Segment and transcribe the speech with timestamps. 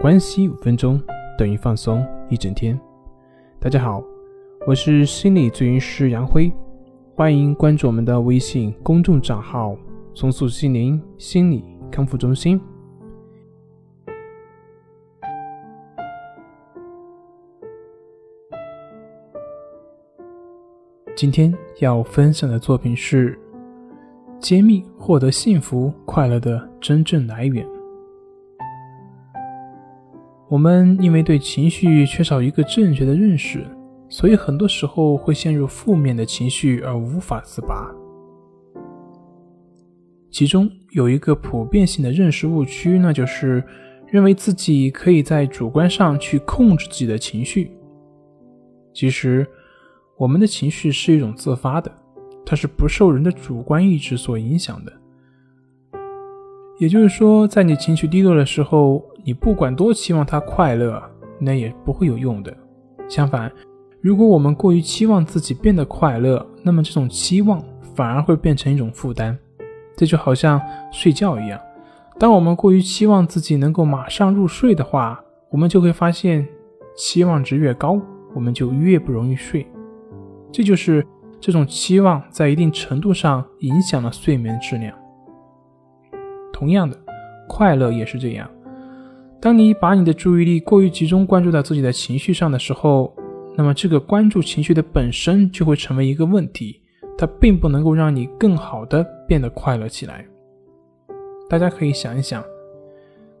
[0.00, 0.98] 关系五分钟
[1.36, 2.80] 等于放松一整天。
[3.58, 4.02] 大家好，
[4.66, 6.50] 我是心理咨询师杨辉，
[7.14, 9.76] 欢迎关注我们的微信公众账号
[10.16, 12.58] “松塑心灵心理康复中心”。
[21.14, 23.38] 今天要分享的作品是：
[24.38, 27.79] 揭秘获得幸福快乐的真正来源。
[30.50, 33.64] 我们因为对情绪缺少一个正确的认识，
[34.08, 37.88] 所以很多时候会陷入负面的情绪而无法自拔。
[40.28, 43.62] 其中有一个普遍性的认识误区，那就是
[44.08, 47.70] 认为自己可以在主观上去控制自己的情绪。
[48.92, 49.46] 其实，
[50.18, 51.92] 我们的情绪是一种自发的，
[52.44, 54.92] 它是不受人的主观意志所影响的。
[56.80, 61.02] 也就是说，在你情绪低落的时候，你不管多期望他快乐，
[61.38, 62.56] 那也不会有用的。
[63.08, 63.50] 相反，
[64.00, 67.62] 如果我们过于期望自己变得快乐，那么这种期望
[67.94, 69.36] 反而会变成一种负担。
[69.96, 71.60] 这就好像睡觉一样，
[72.18, 76.46] 当我们过于期望自己能够马上入睡的话，我们就会发现，
[76.96, 78.00] 期望值越高，
[78.34, 79.66] 我们就越不容易睡。
[80.50, 81.06] 这就是
[81.38, 84.96] 这种期望在一定程度上影响了睡眠质量。
[86.52, 86.96] 同样的，
[87.48, 88.48] 快乐也是这样。
[89.40, 93.16] 当你把你的注意力过于集中关注到自己的情绪上的时候，
[93.56, 96.82] 那么这个关注情绪的本身就会成为一个问题，
[97.16, 100.26] 它并不能够让你更好的变得快乐起来。
[101.48, 102.44] 大家可以想一想，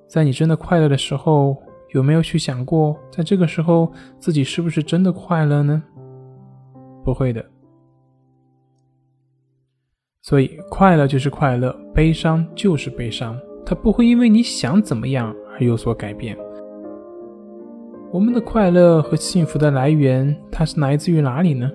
[0.08, 1.54] 在你真的快乐的时候，
[1.92, 5.82] 有没有去想过，在这个时候自己是不是真的快乐呢？
[7.04, 7.44] 不会的。
[10.22, 15.34] 所以，快乐就是快乐，悲伤就是悲伤，它不会因为你想怎么样。
[15.66, 16.36] 有所改变。
[18.12, 21.70] 我们的快乐和幸福的来源，它是来自于哪里呢？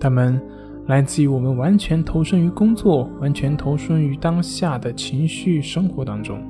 [0.00, 0.40] 它们
[0.86, 6.42] 来自于我们完全投身于工作，完全投身于当下的情绪生活当中，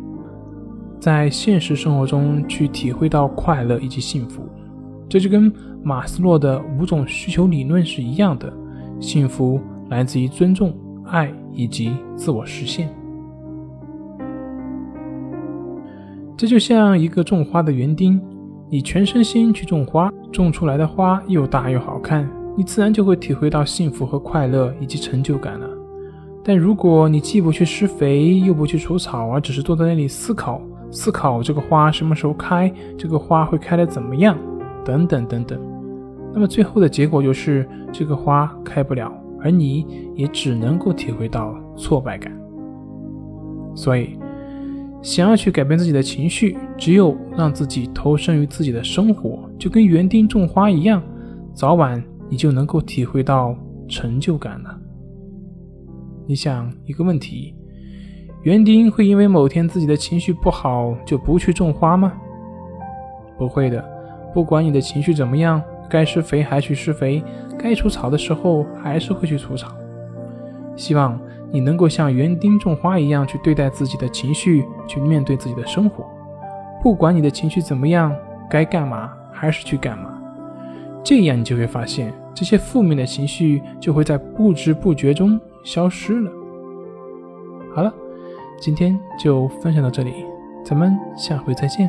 [1.00, 4.42] 在现实生活中去体会到快乐以及幸福。
[5.08, 5.52] 这就跟
[5.82, 8.52] 马斯洛的五种需求理论是一样的。
[8.98, 10.72] 幸福来自于尊重、
[11.04, 12.88] 爱以及自我实现。
[16.36, 18.20] 这就像一个种花的园丁，
[18.68, 25.66] 你全身心去种花，种出来的花又大又好看，你自然就会体会到幸福和快乐以及成就感了。
[26.44, 30.60] 但如果你既不去施肥，又不去除草，而只是坐在那里思考，
[30.90, 34.36] 思考这个花什么时候开，这个花会开得怎么样，
[34.84, 35.58] 等等等等，
[36.34, 39.10] 那么最后的结果就是这个花开不了，
[39.40, 42.30] 而你也只能够体会到挫败感。
[43.74, 44.18] 所以。
[45.06, 51.00] 想要去改变自己的情绪，只有让自己投身于自己的生活，就跟园丁种花一样，
[51.54, 53.56] 早晚你就能够体会到
[53.88, 54.76] 成就感了。
[56.26, 57.54] 你想一个问题：
[58.42, 62.12] 园丁会因为某天自己的情绪不好就不去种花吗？
[63.38, 63.84] 不会的，
[64.34, 67.22] 不管你的情绪怎么样，该施肥还去施肥，
[67.56, 69.72] 该除草的时候还是会去除草。
[70.76, 71.18] 希望。
[71.52, 76.04] 你能够像园丁种花一样去对待自己的情绪，去面对自己的生活。
[76.82, 78.14] 不管你的情绪怎么样，
[78.50, 80.12] 该干嘛还是去干嘛。
[81.04, 86.30] 这样你就会发现，这些负面的情绪就会在不知不觉中消失了。
[87.72, 87.94] 好了，
[88.60, 90.12] 今天就分享到这里，
[90.64, 91.88] 咱们下回再见。